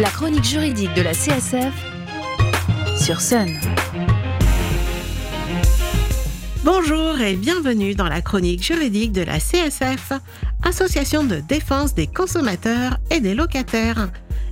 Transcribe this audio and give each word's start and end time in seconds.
La 0.00 0.08
chronique 0.08 0.44
juridique 0.44 0.94
de 0.94 1.02
la 1.02 1.12
CSF 1.12 1.74
sur 2.96 3.20
Sun. 3.20 3.50
Bonjour 6.64 7.20
et 7.20 7.34
bienvenue 7.34 7.94
dans 7.94 8.08
la 8.08 8.22
chronique 8.22 8.64
juridique 8.64 9.12
de 9.12 9.20
la 9.20 9.38
CSF, 9.38 10.12
Association 10.62 11.22
de 11.22 11.40
défense 11.40 11.94
des 11.94 12.06
consommateurs 12.06 12.96
et 13.10 13.20
des 13.20 13.34
locataires. 13.34 14.08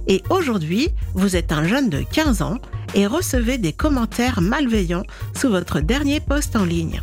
Et 0.06 0.22
aujourd'hui, 0.28 0.90
vous 1.14 1.34
êtes 1.34 1.50
un 1.50 1.66
jeune 1.66 1.88
de 1.88 2.02
15 2.02 2.42
ans 2.42 2.58
et 2.94 3.06
recevez 3.06 3.56
des 3.56 3.72
commentaires 3.72 4.42
malveillants 4.42 5.04
sous 5.34 5.48
votre 5.48 5.80
dernier 5.80 6.20
post 6.20 6.56
en 6.56 6.64
ligne. 6.66 7.00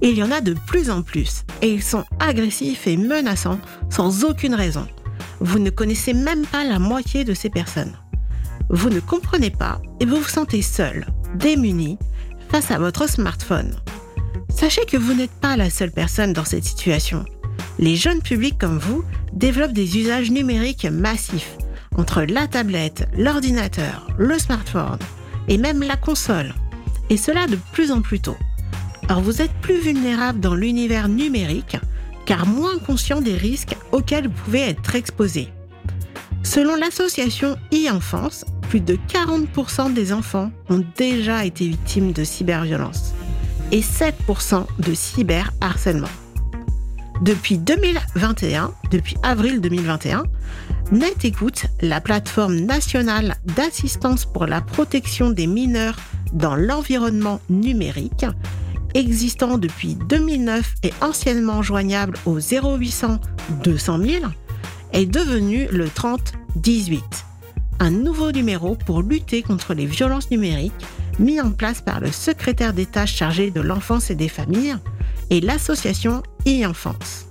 Il 0.00 0.16
y 0.16 0.22
en 0.22 0.30
a 0.30 0.40
de 0.40 0.54
plus 0.68 0.90
en 0.90 1.02
plus 1.02 1.42
et 1.60 1.72
ils 1.72 1.82
sont 1.82 2.04
agressifs 2.20 2.86
et 2.86 2.96
menaçants 2.96 3.58
sans 3.90 4.22
aucune 4.22 4.54
raison. 4.54 4.86
Vous 5.40 5.58
ne 5.58 5.70
connaissez 5.70 6.12
même 6.12 6.46
pas 6.46 6.64
la 6.64 6.78
moitié 6.78 7.24
de 7.24 7.34
ces 7.34 7.50
personnes. 7.50 7.96
Vous 8.68 8.90
ne 8.90 9.00
comprenez 9.00 9.50
pas 9.50 9.80
et 9.98 10.04
vous 10.04 10.16
vous 10.16 10.28
sentez 10.28 10.62
seul, 10.62 11.06
démuni, 11.34 11.98
face 12.50 12.70
à 12.70 12.78
votre 12.78 13.08
smartphone. 13.08 13.74
Sachez 14.48 14.84
que 14.84 14.96
vous 14.96 15.14
n'êtes 15.14 15.30
pas 15.30 15.56
la 15.56 15.70
seule 15.70 15.92
personne 15.92 16.32
dans 16.32 16.44
cette 16.44 16.64
situation. 16.64 17.24
Les 17.78 17.96
jeunes 17.96 18.20
publics 18.20 18.58
comme 18.58 18.78
vous 18.78 19.02
développent 19.32 19.72
des 19.72 19.98
usages 19.98 20.30
numériques 20.30 20.84
massifs 20.84 21.56
entre 21.96 22.22
la 22.22 22.46
tablette, 22.46 23.08
l'ordinateur, 23.16 24.06
le 24.18 24.38
smartphone 24.38 24.98
et 25.48 25.58
même 25.58 25.82
la 25.82 25.96
console. 25.96 26.54
Et 27.08 27.16
cela 27.16 27.46
de 27.46 27.58
plus 27.72 27.90
en 27.90 28.02
plus 28.02 28.20
tôt. 28.20 28.36
Alors 29.08 29.22
vous 29.22 29.42
êtes 29.42 29.52
plus 29.62 29.80
vulnérable 29.80 30.40
dans 30.40 30.54
l'univers 30.54 31.08
numérique 31.08 31.76
car 32.30 32.46
moins 32.46 32.78
conscient 32.78 33.20
des 33.20 33.34
risques 33.34 33.76
auxquels 33.90 34.28
vous 34.28 34.44
pouvez 34.44 34.60
être 34.60 34.94
exposé. 34.94 35.48
Selon 36.44 36.76
l'association 36.76 37.56
e-enfance, 37.74 38.44
plus 38.68 38.78
de 38.78 38.96
40% 39.12 39.92
des 39.94 40.12
enfants 40.12 40.52
ont 40.68 40.84
déjà 40.96 41.44
été 41.44 41.66
victimes 41.66 42.12
de 42.12 42.22
cyberviolence 42.22 43.14
et 43.72 43.80
7% 43.80 44.64
de 44.78 44.94
cyberharcèlement. 44.94 46.06
Depuis 47.20 47.58
2021, 47.58 48.74
depuis 48.92 49.16
avril 49.24 49.60
2021, 49.60 50.22
NetEcoute, 50.92 51.66
la 51.80 52.00
plateforme 52.00 52.60
nationale 52.60 53.34
d'assistance 53.56 54.24
pour 54.24 54.46
la 54.46 54.60
protection 54.60 55.30
des 55.30 55.48
mineurs 55.48 55.96
dans 56.32 56.54
l'environnement 56.54 57.40
numérique, 57.50 58.24
existant 58.94 59.58
depuis 59.58 59.94
2009 59.94 60.74
et 60.82 60.92
anciennement 61.00 61.62
joignable 61.62 62.16
au 62.26 62.38
0800 62.38 63.20
200 63.62 63.98
000, 63.98 64.24
est 64.92 65.06
devenu 65.06 65.66
le 65.70 65.88
3018, 65.88 67.02
un 67.78 67.90
nouveau 67.90 68.32
numéro 68.32 68.74
pour 68.74 69.02
lutter 69.02 69.42
contre 69.42 69.74
les 69.74 69.86
violences 69.86 70.30
numériques 70.30 70.72
mis 71.18 71.40
en 71.40 71.50
place 71.50 71.80
par 71.80 72.00
le 72.00 72.10
secrétaire 72.10 72.72
d'État 72.72 73.06
chargé 73.06 73.50
de 73.50 73.60
l'enfance 73.60 74.10
et 74.10 74.14
des 74.14 74.28
familles 74.28 74.76
et 75.28 75.40
l'association 75.40 76.22
e-enfance. 76.46 77.26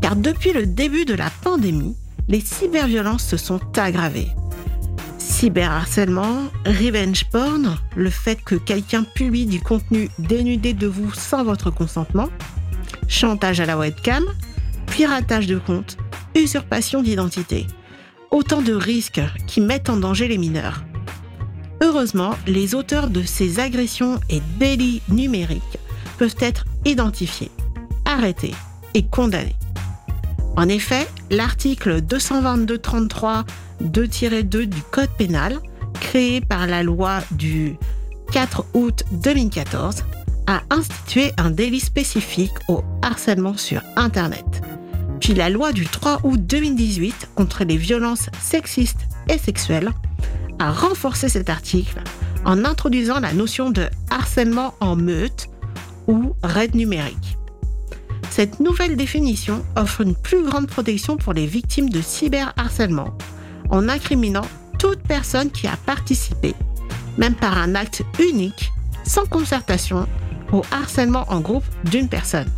Car 0.00 0.16
depuis 0.16 0.52
le 0.52 0.66
début 0.66 1.04
de 1.04 1.14
la 1.14 1.30
pandémie, 1.42 1.96
les 2.28 2.40
cyberviolences 2.40 3.26
se 3.26 3.36
sont 3.36 3.60
aggravées 3.78 4.28
cyberharcèlement, 5.28 6.48
revenge 6.64 7.24
porn, 7.24 7.78
le 7.96 8.10
fait 8.10 8.42
que 8.42 8.54
quelqu'un 8.54 9.04
publie 9.04 9.46
du 9.46 9.60
contenu 9.60 10.08
dénudé 10.18 10.72
de 10.72 10.86
vous 10.86 11.12
sans 11.12 11.44
votre 11.44 11.70
consentement, 11.70 12.28
chantage 13.08 13.60
à 13.60 13.66
la 13.66 13.78
webcam, 13.78 14.24
piratage 14.86 15.46
de 15.46 15.58
compte, 15.58 15.98
usurpation 16.34 17.02
d'identité. 17.02 17.66
Autant 18.30 18.62
de 18.62 18.72
risques 18.72 19.22
qui 19.46 19.60
mettent 19.60 19.90
en 19.90 19.96
danger 19.96 20.28
les 20.28 20.38
mineurs. 20.38 20.82
Heureusement, 21.82 22.34
les 22.46 22.74
auteurs 22.74 23.08
de 23.08 23.22
ces 23.22 23.60
agressions 23.60 24.18
et 24.28 24.42
délits 24.58 25.02
numériques 25.08 25.78
peuvent 26.18 26.36
être 26.40 26.64
identifiés, 26.84 27.50
arrêtés 28.04 28.54
et 28.94 29.04
condamnés. 29.04 29.56
En 30.56 30.68
effet, 30.68 31.06
l'article 31.30 32.00
222-33 32.02 33.44
2-2 33.82 34.64
du 34.64 34.82
Code 34.90 35.10
pénal, 35.16 35.58
créé 35.94 36.40
par 36.40 36.66
la 36.66 36.82
loi 36.82 37.20
du 37.32 37.76
4 38.32 38.64
août 38.74 39.04
2014, 39.12 40.04
a 40.46 40.62
institué 40.70 41.32
un 41.36 41.50
délit 41.50 41.80
spécifique 41.80 42.54
au 42.68 42.82
harcèlement 43.02 43.56
sur 43.56 43.82
Internet. 43.96 44.62
Puis 45.20 45.34
la 45.34 45.50
loi 45.50 45.72
du 45.72 45.86
3 45.86 46.20
août 46.24 46.40
2018 46.40 47.30
contre 47.34 47.64
les 47.64 47.76
violences 47.76 48.30
sexistes 48.40 49.08
et 49.28 49.38
sexuelles 49.38 49.92
a 50.58 50.72
renforcé 50.72 51.28
cet 51.28 51.50
article 51.50 52.00
en 52.44 52.64
introduisant 52.64 53.20
la 53.20 53.32
notion 53.32 53.70
de 53.70 53.88
harcèlement 54.10 54.74
en 54.80 54.96
meute 54.96 55.48
ou 56.06 56.34
raid 56.42 56.74
numérique. 56.74 57.36
Cette 58.30 58.60
nouvelle 58.60 58.96
définition 58.96 59.64
offre 59.76 60.02
une 60.02 60.14
plus 60.14 60.44
grande 60.44 60.68
protection 60.68 61.16
pour 61.16 61.32
les 61.32 61.46
victimes 61.46 61.90
de 61.90 62.00
cyberharcèlement 62.00 63.16
en 63.70 63.88
incriminant 63.88 64.46
toute 64.78 65.00
personne 65.00 65.50
qui 65.50 65.66
a 65.66 65.76
participé, 65.86 66.54
même 67.16 67.34
par 67.34 67.58
un 67.58 67.74
acte 67.74 68.02
unique, 68.20 68.72
sans 69.04 69.26
concertation, 69.26 70.06
au 70.52 70.62
harcèlement 70.70 71.24
en 71.28 71.40
groupe 71.40 71.64
d'une 71.84 72.08
personne. 72.08 72.48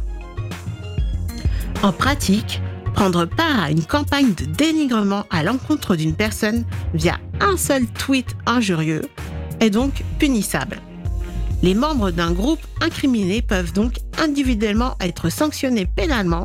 En 1.82 1.93
pratique, 1.93 2.60
prendre 2.94 3.25
part 3.25 3.62
à 3.62 3.70
une 3.70 3.84
campagne 3.84 4.34
de 4.34 4.44
dénigrement 4.44 5.25
à 5.31 5.43
l'encontre 5.43 5.97
d'une 5.97 6.15
personne 6.15 6.65
via 6.93 7.19
un 7.41 7.56
seul 7.56 7.87
tweet 7.87 8.37
injurieux 8.47 9.03
est 9.60 9.70
donc 9.70 10.04
punissable. 10.19 10.81
Les 11.62 11.75
membres 11.75 12.10
d'un 12.10 12.32
groupe 12.32 12.60
incriminé 12.81 13.43
peuvent 13.43 13.72
donc 13.72 13.99
individuellement 14.19 14.97
être 15.00 15.31
sanctionnés 15.31 15.87
pénalement 15.87 16.44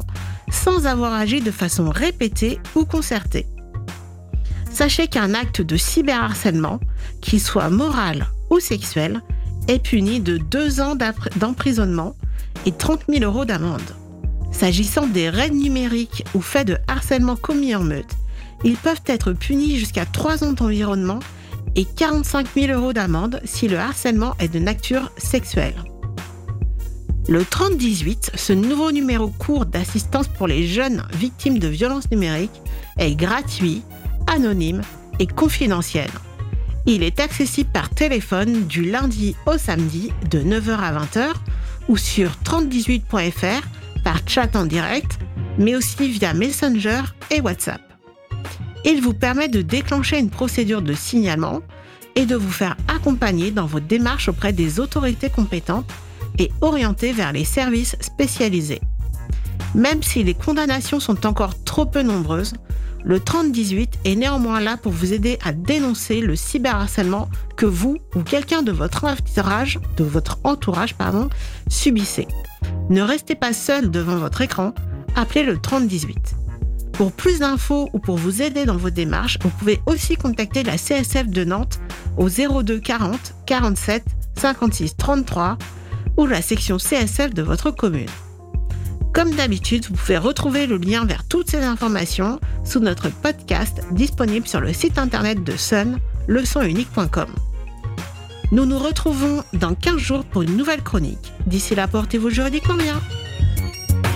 sans 0.52 0.86
avoir 0.86 1.14
agi 1.14 1.42
de 1.42 1.52
façon 1.52 1.90
répétée 1.90 2.60
ou 2.76 2.86
concertée. 2.86 3.48
Sachez 4.76 5.08
qu'un 5.08 5.34
acte 5.34 5.62
de 5.62 5.78
cyberharcèlement, 5.78 6.82
qu'il 7.22 7.40
soit 7.40 7.70
moral 7.70 8.28
ou 8.50 8.60
sexuel, 8.60 9.22
est 9.70 9.80
puni 9.80 10.20
de 10.20 10.36
deux 10.36 10.82
ans 10.82 10.98
d'emprisonnement 11.38 12.14
et 12.66 12.74
30 12.74 13.06
000 13.08 13.24
euros 13.24 13.46
d'amende. 13.46 13.96
S'agissant 14.52 15.08
des 15.08 15.30
raids 15.30 15.50
numériques 15.50 16.26
ou 16.34 16.42
faits 16.42 16.68
de 16.68 16.78
harcèlement 16.90 17.38
commis 17.38 17.74
en 17.74 17.84
meute, 17.84 18.18
ils 18.66 18.76
peuvent 18.76 19.00
être 19.06 19.32
punis 19.32 19.78
jusqu'à 19.78 20.06
3 20.06 20.44
ans 20.44 20.52
d'environnement 20.52 21.20
et 21.78 21.86
45 21.86 22.46
000 22.54 22.78
euros 22.78 22.92
d'amende 22.92 23.40
si 23.46 23.70
le 23.70 23.80
harcèlement 23.80 24.36
est 24.40 24.54
de 24.54 24.60
nature 24.60 25.10
sexuelle. 25.16 25.82
Le 27.30 27.46
3018, 27.46 28.32
ce 28.36 28.52
nouveau 28.52 28.92
numéro 28.92 29.30
court 29.30 29.66
d'assistance 29.66 30.28
pour 30.28 30.48
les 30.48 30.68
jeunes 30.68 31.08
victimes 31.14 31.60
de 31.60 31.70
violences 31.70 32.12
numériques, 32.12 32.62
est 32.98 33.16
gratuit 33.16 33.82
anonyme 34.28 34.82
et 35.20 35.28
confidentiel. 35.28 36.10
Il 36.86 37.04
est 37.04 37.20
accessible 37.20 37.70
par 37.72 37.90
téléphone 37.90 38.66
du 38.68 38.84
lundi 38.84 39.36
au 39.46 39.58
samedi 39.58 40.12
de 40.30 40.40
9h 40.40 40.78
à 40.78 40.94
20h 40.94 41.34
ou 41.88 41.98
sur 41.98 42.32
3018.fr 42.44 43.64
par 44.04 44.20
chat 44.28 44.56
en 44.56 44.66
direct, 44.66 45.18
mais 45.58 45.76
aussi 45.76 46.10
via 46.10 46.34
Messenger 46.34 47.02
et 47.32 47.42
WhatsApp. 47.42 47.82
Il 48.84 49.02
vous 49.02 49.14
permet 49.14 49.48
de 49.48 49.64
déclencher 49.64 50.20
une 50.20 50.30
procédure 50.30 50.84
de 50.84 50.94
signalement 50.94 51.62
et 52.16 52.26
de 52.26 52.36
vous 52.36 52.52
faire 52.52 52.78
accompagner 52.88 53.50
dans 53.50 53.66
vos 53.66 53.80
démarches 53.80 54.30
auprès 54.30 54.54
des 54.54 54.80
autorités 54.80 55.30
compétentes 55.30 55.92
et 56.38 56.52
orienter 56.62 57.14
vers 57.14 57.32
les 57.32 57.46
services 57.46 57.96
spécialisés. 58.00 58.82
Même 59.74 60.04
si 60.04 60.24
les 60.24 60.36
condamnations 60.36 61.00
sont 61.00 61.26
encore 61.26 61.62
trop 61.64 61.86
peu 61.86 62.04
nombreuses, 62.04 62.54
le 63.06 63.20
3018 63.20 64.00
est 64.04 64.16
néanmoins 64.16 64.60
là 64.60 64.78
pour 64.78 64.92
vous 64.92 65.14
aider 65.14 65.38
à 65.44 65.54
dénoncer 65.54 66.22
le 66.22 66.36
cyberharcèlement 66.36 67.30
que 67.56 67.68
vous 67.68 67.98
ou 68.16 68.22
quelqu'un 68.22 68.64
de 68.64 68.72
votre 68.72 69.06
entourage, 69.06 69.80
de 69.98 70.04
votre 70.04 70.40
entourage 70.44 70.96
subissez. 71.70 72.28
Ne 72.90 73.02
restez 73.04 73.36
pas 73.36 73.54
seul 73.54 73.92
devant 73.92 74.18
votre 74.18 74.42
écran, 74.42 74.74
appelez 75.16 75.44
le 75.44 75.58
3018. 75.60 76.36
Pour 76.94 77.12
plus 77.12 77.40
d'infos 77.40 77.90
ou 77.94 78.00
pour 78.00 78.18
vous 78.18 78.42
aider 78.42 78.66
dans 78.66 78.78
vos 78.78 78.90
démarches, 78.90 79.38
vous 79.42 79.50
pouvez 79.50 79.82
aussi 79.86 80.16
contacter 80.16 80.64
la 80.64 80.78
CSF 80.78 81.28
de 81.28 81.44
Nantes 81.44 81.80
au 82.18 82.30
02 82.30 82.80
40 82.80 83.20
47 83.46 84.04
56 84.38 84.98
33 84.98 85.58
ou 86.18 86.26
la 86.26 86.42
section 86.42 86.78
CSF 86.78 87.34
de 87.34 87.44
votre 87.44 87.72
commune. 87.72 88.10
Comme 89.16 89.34
d'habitude, 89.34 89.86
vous 89.86 89.96
pouvez 89.96 90.18
retrouver 90.18 90.68
le 90.68 90.76
lien 90.76 91.06
vers 91.06 91.26
toutes 91.26 91.50
ces 91.50 91.64
informations 91.64 92.38
sous 92.66 92.82
notre 92.82 93.08
podcast 93.10 93.82
disponible 93.92 94.46
sur 94.46 94.60
le 94.60 94.74
site 94.74 94.98
internet 94.98 95.42
de 95.42 95.56
Sun, 95.56 96.00
leçonunique.com. 96.28 97.30
Nous 98.52 98.66
nous 98.66 98.78
retrouvons 98.78 99.42
dans 99.54 99.74
15 99.74 99.96
jours 99.96 100.26
pour 100.26 100.42
une 100.42 100.58
nouvelle 100.58 100.84
chronique. 100.84 101.32
D'ici 101.48 101.76
là, 101.76 101.88
portez-vous 101.88 102.30
juridiquement 102.30 102.76
bien. 102.76 103.00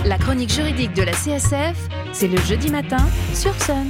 La 0.04 0.18
chronique 0.18 0.52
juridique 0.52 0.92
de 0.92 1.02
la 1.02 1.12
CSF, 1.12 1.78
c'est 2.12 2.28
le 2.28 2.36
jeudi 2.36 2.68
matin 2.68 3.06
sur 3.32 3.54
Sun. 3.62 3.86